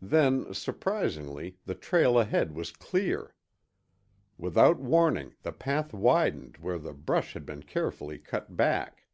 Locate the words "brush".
6.94-7.34